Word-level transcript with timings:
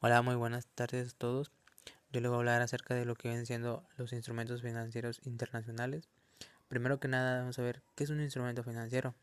Hola, 0.00 0.20
muy 0.20 0.34
buenas 0.34 0.66
tardes 0.66 1.14
a 1.14 1.16
todos. 1.16 1.50
Yo 2.12 2.20
les 2.20 2.28
voy 2.28 2.36
a 2.36 2.40
hablar 2.40 2.60
acerca 2.60 2.94
de 2.94 3.06
lo 3.06 3.14
que 3.14 3.28
vienen 3.28 3.46
siendo 3.46 3.82
los 3.96 4.12
instrumentos 4.12 4.60
financieros 4.60 5.22
internacionales. 5.24 6.10
Primero 6.68 7.00
que 7.00 7.08
nada, 7.08 7.38
vamos 7.38 7.58
a 7.58 7.62
ver 7.62 7.80
qué 7.94 8.04
es 8.04 8.10
un 8.10 8.20
instrumento 8.20 8.62
financiero. 8.62 9.14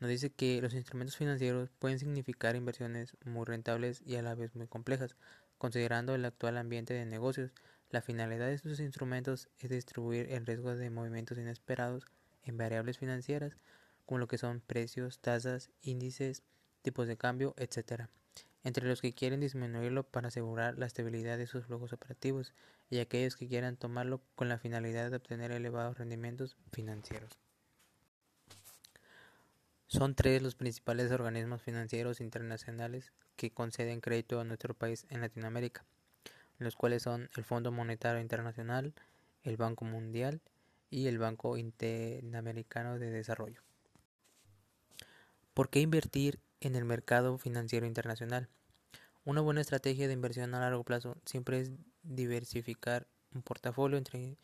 Nos 0.00 0.10
dice 0.10 0.30
que 0.30 0.60
los 0.60 0.74
instrumentos 0.74 1.16
financieros 1.16 1.70
pueden 1.78 2.00
significar 2.00 2.56
inversiones 2.56 3.16
muy 3.24 3.44
rentables 3.44 4.02
y 4.04 4.16
a 4.16 4.22
la 4.22 4.34
vez 4.34 4.56
muy 4.56 4.66
complejas, 4.66 5.14
considerando 5.56 6.16
el 6.16 6.24
actual 6.24 6.58
ambiente 6.58 6.94
de 6.94 7.06
negocios. 7.06 7.52
La 7.88 8.02
finalidad 8.02 8.48
de 8.48 8.54
estos 8.54 8.80
instrumentos 8.80 9.50
es 9.60 9.70
distribuir 9.70 10.32
el 10.32 10.44
riesgo 10.44 10.74
de 10.74 10.90
movimientos 10.90 11.38
inesperados 11.38 12.06
en 12.42 12.58
variables 12.58 12.98
financieras, 12.98 13.56
como 14.04 14.18
lo 14.18 14.26
que 14.26 14.36
son 14.36 14.62
precios, 14.66 15.20
tasas, 15.20 15.70
índices, 15.80 16.42
tipos 16.82 17.06
de 17.06 17.16
cambio, 17.16 17.54
etc 17.56 18.08
entre 18.64 18.86
los 18.86 19.00
que 19.00 19.12
quieren 19.12 19.40
disminuirlo 19.40 20.04
para 20.04 20.28
asegurar 20.28 20.78
la 20.78 20.86
estabilidad 20.86 21.38
de 21.38 21.46
sus 21.46 21.66
flujos 21.66 21.92
operativos 21.92 22.52
y 22.90 22.98
aquellos 22.98 23.36
que 23.36 23.48
quieran 23.48 23.76
tomarlo 23.76 24.20
con 24.34 24.48
la 24.48 24.58
finalidad 24.58 25.10
de 25.10 25.16
obtener 25.16 25.50
elevados 25.50 25.98
rendimientos 25.98 26.56
financieros. 26.72 27.38
Son 29.88 30.14
tres 30.14 30.42
los 30.42 30.54
principales 30.54 31.10
organismos 31.12 31.62
financieros 31.62 32.20
internacionales 32.20 33.12
que 33.36 33.50
conceden 33.50 34.00
crédito 34.00 34.40
a 34.40 34.44
nuestro 34.44 34.74
país 34.74 35.06
en 35.10 35.20
Latinoamérica, 35.20 35.84
los 36.58 36.76
cuales 36.76 37.02
son 37.02 37.28
el 37.36 37.44
Fondo 37.44 37.72
Monetario 37.72 38.20
Internacional, 38.20 38.94
el 39.42 39.56
Banco 39.56 39.84
Mundial 39.84 40.40
y 40.88 41.08
el 41.08 41.18
Banco 41.18 41.56
Interamericano 41.56 42.98
de 42.98 43.10
Desarrollo. 43.10 43.60
¿Por 45.52 45.68
qué 45.68 45.80
invertir 45.80 46.38
en 46.66 46.76
el 46.76 46.84
mercado 46.84 47.38
financiero 47.38 47.86
internacional. 47.86 48.48
Una 49.24 49.40
buena 49.40 49.60
estrategia 49.60 50.08
de 50.08 50.14
inversión 50.14 50.52
a 50.52 50.60
largo 50.60 50.82
plazo 50.82 51.16
siempre 51.26 51.60
es 51.60 51.70
diversificar 52.02 53.06
un 53.32 53.42
portafolio 53.42 53.96
entre 53.96 54.36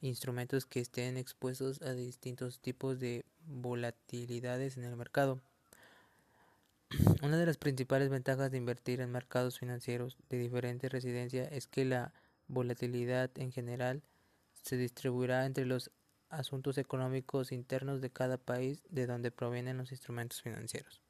instrumentos 0.00 0.66
que 0.66 0.80
estén 0.80 1.16
expuestos 1.16 1.80
a 1.82 1.92
distintos 1.92 2.58
tipos 2.58 2.98
de 2.98 3.24
volatilidades 3.46 4.76
en 4.76 4.84
el 4.84 4.96
mercado. 4.96 5.40
Una 7.22 7.38
de 7.38 7.46
las 7.46 7.58
principales 7.58 8.10
ventajas 8.10 8.50
de 8.50 8.58
invertir 8.58 9.00
en 9.00 9.12
mercados 9.12 9.60
financieros 9.60 10.16
de 10.28 10.38
diferente 10.38 10.88
residencia 10.88 11.44
es 11.44 11.68
que 11.68 11.84
la 11.84 12.12
volatilidad 12.48 13.30
en 13.36 13.52
general 13.52 14.02
se 14.62 14.76
distribuirá 14.76 15.46
entre 15.46 15.64
los 15.64 15.92
asuntos 16.28 16.76
económicos 16.76 17.52
internos 17.52 18.00
de 18.00 18.10
cada 18.10 18.36
país 18.36 18.82
de 18.90 19.06
donde 19.06 19.30
provienen 19.30 19.78
los 19.78 19.92
instrumentos 19.92 20.42
financieros. 20.42 21.03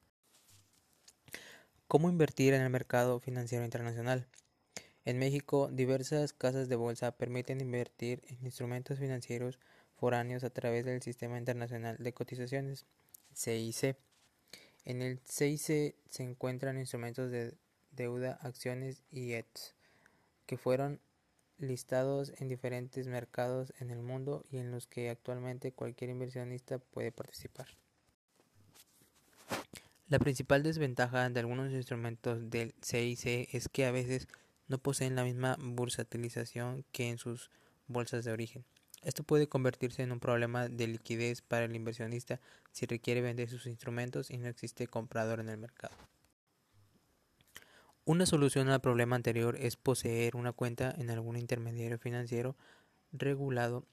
¿Cómo 1.94 2.08
invertir 2.08 2.54
en 2.54 2.62
el 2.62 2.70
mercado 2.70 3.20
financiero 3.20 3.64
internacional? 3.64 4.26
En 5.04 5.16
México, 5.16 5.68
diversas 5.70 6.32
casas 6.32 6.68
de 6.68 6.74
bolsa 6.74 7.12
permiten 7.12 7.60
invertir 7.60 8.20
en 8.26 8.44
instrumentos 8.44 8.98
financieros 8.98 9.60
foráneos 9.94 10.42
a 10.42 10.50
través 10.50 10.84
del 10.84 11.02
Sistema 11.02 11.38
Internacional 11.38 11.96
de 12.00 12.12
Cotizaciones, 12.12 12.84
CIC. 13.32 13.96
En 14.84 15.02
el 15.02 15.20
CIC 15.20 15.94
se 16.10 16.22
encuentran 16.24 16.80
instrumentos 16.80 17.30
de 17.30 17.54
deuda, 17.92 18.40
acciones 18.42 19.04
y 19.12 19.34
ETS, 19.34 19.76
que 20.46 20.58
fueron 20.58 20.98
listados 21.58 22.32
en 22.40 22.48
diferentes 22.48 23.06
mercados 23.06 23.72
en 23.78 23.92
el 23.92 24.02
mundo 24.02 24.44
y 24.50 24.56
en 24.56 24.72
los 24.72 24.88
que 24.88 25.10
actualmente 25.10 25.70
cualquier 25.70 26.10
inversionista 26.10 26.80
puede 26.80 27.12
participar. 27.12 27.68
La 30.08 30.18
principal 30.18 30.62
desventaja 30.62 31.30
de 31.30 31.40
algunos 31.40 31.72
instrumentos 31.72 32.50
del 32.50 32.74
CIC 32.82 33.48
es 33.54 33.68
que 33.68 33.86
a 33.86 33.90
veces 33.90 34.28
no 34.68 34.76
poseen 34.76 35.16
la 35.16 35.24
misma 35.24 35.56
bursatilización 35.58 36.84
que 36.92 37.08
en 37.08 37.16
sus 37.16 37.50
bolsas 37.86 38.22
de 38.24 38.32
origen. 38.32 38.66
Esto 39.02 39.22
puede 39.22 39.48
convertirse 39.48 40.02
en 40.02 40.12
un 40.12 40.20
problema 40.20 40.68
de 40.68 40.88
liquidez 40.88 41.40
para 41.40 41.64
el 41.64 41.74
inversionista 41.74 42.38
si 42.70 42.84
requiere 42.84 43.22
vender 43.22 43.48
sus 43.48 43.66
instrumentos 43.66 44.30
y 44.30 44.36
no 44.36 44.46
existe 44.46 44.86
comprador 44.86 45.40
en 45.40 45.48
el 45.48 45.56
mercado. 45.56 45.94
Una 48.04 48.26
solución 48.26 48.68
al 48.68 48.82
problema 48.82 49.16
anterior 49.16 49.56
es 49.58 49.76
poseer 49.76 50.36
una 50.36 50.52
cuenta 50.52 50.94
en 50.98 51.08
algún 51.08 51.38
intermediario 51.38 51.98
financiero 51.98 52.56
regulado, 53.12 53.86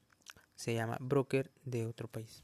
se 0.55 0.73
llama 0.73 0.97
broker 0.99 1.51
de 1.63 1.85
otro 1.85 2.09
país. 2.09 2.43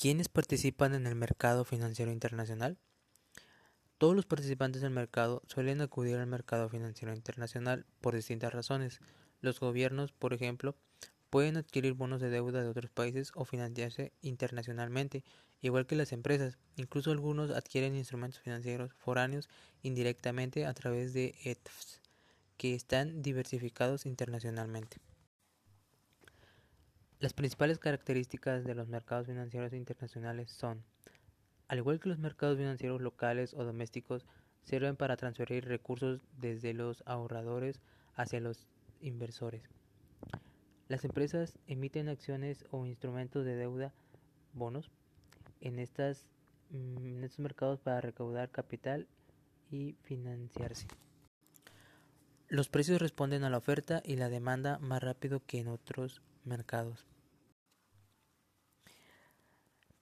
¿Quiénes 0.00 0.28
participan 0.28 0.94
en 0.94 1.08
el 1.08 1.16
mercado 1.16 1.64
financiero 1.64 2.12
internacional? 2.12 2.78
Todos 3.98 4.14
los 4.14 4.26
participantes 4.26 4.80
del 4.80 4.92
mercado 4.92 5.42
suelen 5.48 5.80
acudir 5.80 6.14
al 6.18 6.28
mercado 6.28 6.68
financiero 6.68 7.12
internacional 7.12 7.84
por 8.00 8.14
distintas 8.14 8.52
razones. 8.52 9.00
Los 9.40 9.58
gobiernos, 9.58 10.12
por 10.12 10.32
ejemplo, 10.34 10.76
pueden 11.30 11.56
adquirir 11.56 11.94
bonos 11.94 12.20
de 12.20 12.30
deuda 12.30 12.62
de 12.62 12.68
otros 12.68 12.92
países 12.92 13.32
o 13.34 13.44
financiarse 13.44 14.12
internacionalmente, 14.22 15.24
igual 15.62 15.84
que 15.88 15.96
las 15.96 16.12
empresas. 16.12 16.58
Incluso 16.76 17.10
algunos 17.10 17.50
adquieren 17.50 17.96
instrumentos 17.96 18.40
financieros 18.40 18.94
foráneos 18.98 19.48
indirectamente 19.82 20.64
a 20.64 20.74
través 20.74 21.12
de 21.12 21.34
ETFs, 21.42 22.02
que 22.56 22.76
están 22.76 23.20
diversificados 23.20 24.06
internacionalmente. 24.06 24.98
Las 27.20 27.32
principales 27.32 27.80
características 27.80 28.64
de 28.64 28.76
los 28.76 28.86
mercados 28.86 29.26
financieros 29.26 29.72
internacionales 29.72 30.52
son, 30.52 30.84
al 31.66 31.78
igual 31.78 31.98
que 31.98 32.08
los 32.08 32.20
mercados 32.20 32.58
financieros 32.58 33.00
locales 33.00 33.54
o 33.54 33.64
domésticos, 33.64 34.24
sirven 34.62 34.94
para 34.94 35.16
transferir 35.16 35.64
recursos 35.64 36.20
desde 36.38 36.74
los 36.74 37.02
ahorradores 37.06 37.80
hacia 38.14 38.38
los 38.38 38.68
inversores. 39.00 39.62
Las 40.86 41.04
empresas 41.04 41.58
emiten 41.66 42.08
acciones 42.08 42.64
o 42.70 42.86
instrumentos 42.86 43.44
de 43.44 43.56
deuda, 43.56 43.92
bonos, 44.52 44.92
en, 45.60 45.80
estas, 45.80 46.28
mm, 46.70 46.98
en 46.98 47.24
estos 47.24 47.40
mercados 47.40 47.80
para 47.80 48.00
recaudar 48.00 48.50
capital 48.50 49.08
y 49.72 49.96
financiarse. 50.04 50.86
Los 52.46 52.68
precios 52.68 53.02
responden 53.02 53.42
a 53.42 53.50
la 53.50 53.58
oferta 53.58 54.02
y 54.04 54.14
la 54.14 54.28
demanda 54.28 54.78
más 54.78 55.02
rápido 55.02 55.42
que 55.44 55.58
en 55.58 55.68
otros 55.68 56.22
mercados. 56.48 57.06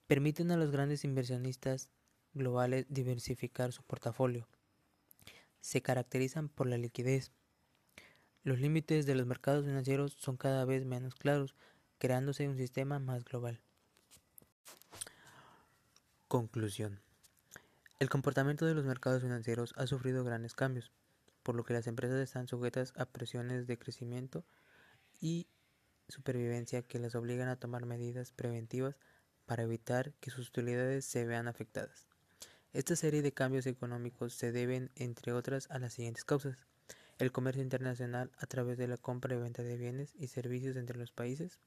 Permiten 0.07 0.51
a 0.53 0.57
los 0.57 0.71
grandes 0.71 1.05
inversionistas 1.05 1.91
globales 2.33 2.87
diversificar 2.89 3.73
su 3.73 3.83
portafolio. 3.83 4.47
Se 5.61 5.83
caracterizan 5.83 6.49
por 6.49 6.69
la 6.69 6.79
liquidez. 6.79 7.33
Los 8.45 8.61
límites 8.61 9.05
de 9.07 9.17
los 9.17 9.27
mercados 9.27 9.65
financieros 9.65 10.17
son 10.19 10.37
cada 10.37 10.65
vez 10.65 10.85
menos 10.85 11.17
claros, 11.17 11.57
creándose 11.99 12.49
un 12.49 12.57
sistema 12.57 13.01
más 13.01 13.25
global. 13.25 13.61
Conclusión. 16.29 17.01
El 17.99 18.09
comportamiento 18.11 18.67
de 18.67 18.75
los 18.75 18.85
mercados 18.85 19.23
financieros 19.23 19.73
ha 19.77 19.87
sufrido 19.87 20.23
grandes 20.23 20.55
cambios, 20.55 20.93
por 21.43 21.55
lo 21.55 21.65
que 21.65 21.73
las 21.73 21.87
empresas 21.87 22.21
están 22.21 22.47
sujetas 22.47 22.93
a 22.97 23.07
presiones 23.07 23.67
de 23.67 23.79
crecimiento 23.79 24.45
y 25.21 25.49
supervivencia 26.09 26.83
que 26.83 26.99
las 26.99 27.15
obligan 27.15 27.49
a 27.49 27.57
tomar 27.57 27.87
medidas 27.87 28.33
preventivas 28.33 28.97
para 29.47 29.63
evitar 29.63 30.13
que 30.15 30.31
sus 30.31 30.49
utilidades 30.49 31.05
se 31.05 31.25
vean 31.25 31.49
afectadas. 31.49 32.07
Esta 32.73 32.97
serie 32.97 33.23
de 33.23 33.33
cambios 33.33 33.67
económicos 33.67 34.35
se 34.35 34.53
deben, 34.53 34.91
entre 34.97 35.33
otras, 35.33 35.71
a 35.71 35.79
las 35.79 35.95
siguientes 35.95 36.25
causas. 36.25 36.67
El 37.19 37.33
comercio 37.33 37.63
internacional 37.63 38.31
a 38.37 38.47
través 38.47 38.77
de 38.77 38.89
la 38.89 38.99
compra 38.99 39.35
y 39.35 39.39
venta 39.39 39.63
de 39.63 39.79
bienes 39.79 40.15
y 40.19 40.29
servicios 40.29 40.77
entre 40.77 40.99
los 40.99 41.11
países, 41.11 41.59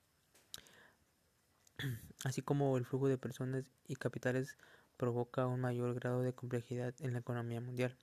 así 2.23 2.41
como 2.41 2.77
el 2.77 2.85
flujo 2.85 3.07
de 3.07 3.17
personas 3.17 3.65
y 3.87 3.95
capitales 3.95 4.57
provoca 4.97 5.47
un 5.47 5.61
mayor 5.61 5.95
grado 5.95 6.21
de 6.21 6.33
complejidad 6.33 6.93
en 6.99 7.13
la 7.13 7.19
economía 7.19 7.61
mundial. 7.61 7.97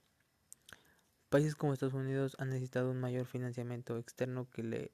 Países 1.29 1.55
como 1.55 1.73
Estados 1.73 1.93
Unidos 1.93 2.35
han 2.39 2.49
necesitado 2.49 2.91
un 2.91 2.99
mayor 2.99 3.25
financiamiento 3.25 3.97
externo 3.97 4.49
que 4.49 4.63
le, 4.63 4.91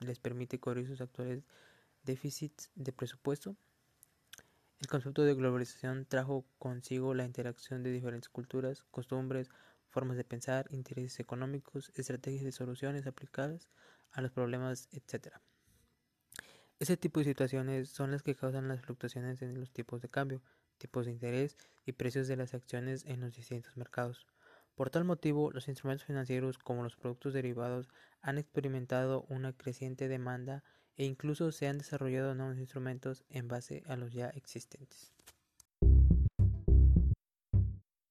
les 0.00 0.18
permite 0.18 0.58
cubrir 0.60 0.86
sus 0.86 1.00
actuales 1.00 1.44
déficits 2.04 2.70
de 2.74 2.92
presupuesto 2.92 3.56
el 4.78 4.88
concepto 4.88 5.22
de 5.22 5.34
globalización 5.34 6.04
trajo 6.04 6.44
consigo 6.58 7.14
la 7.14 7.24
interacción 7.24 7.82
de 7.82 7.92
diferentes 7.92 8.28
culturas, 8.28 8.84
costumbres, 8.90 9.48
formas 9.88 10.18
de 10.18 10.24
pensar, 10.24 10.66
intereses 10.70 11.18
económicos, 11.18 11.90
estrategias 11.94 12.44
de 12.44 12.52
soluciones 12.52 13.06
aplicadas 13.06 13.70
a 14.12 14.20
los 14.20 14.32
problemas, 14.32 14.88
etc. 14.92 15.28
Este 16.78 16.98
tipo 16.98 17.20
de 17.20 17.24
situaciones 17.24 17.88
son 17.88 18.10
las 18.10 18.22
que 18.22 18.34
causan 18.34 18.68
las 18.68 18.82
fluctuaciones 18.82 19.40
en 19.40 19.58
los 19.58 19.70
tipos 19.72 20.02
de 20.02 20.10
cambio, 20.10 20.42
tipos 20.76 21.06
de 21.06 21.12
interés 21.12 21.56
y 21.86 21.92
precios 21.92 22.28
de 22.28 22.36
las 22.36 22.52
acciones 22.52 23.06
en 23.06 23.20
los 23.20 23.34
distintos 23.34 23.78
mercados. 23.78 24.26
Por 24.76 24.90
tal 24.90 25.04
motivo, 25.04 25.50
los 25.52 25.68
instrumentos 25.68 26.06
financieros 26.06 26.58
como 26.58 26.82
los 26.82 26.96
productos 26.96 27.32
derivados 27.32 27.88
han 28.20 28.36
experimentado 28.36 29.24
una 29.30 29.54
creciente 29.54 30.06
demanda 30.06 30.62
e 30.98 31.04
incluso 31.06 31.50
se 31.50 31.66
han 31.66 31.78
desarrollado 31.78 32.34
nuevos 32.34 32.58
instrumentos 32.58 33.24
en 33.30 33.48
base 33.48 33.82
a 33.86 33.96
los 33.96 34.12
ya 34.12 34.28
existentes. 34.28 35.14